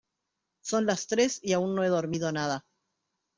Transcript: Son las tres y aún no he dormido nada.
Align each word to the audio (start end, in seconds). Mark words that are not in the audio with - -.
Son 0.63 0.87
las 0.87 1.05
tres 1.05 1.37
y 1.43 1.53
aún 1.53 1.75
no 1.75 1.83
he 1.83 1.87
dormido 1.87 2.31
nada. 2.31 2.65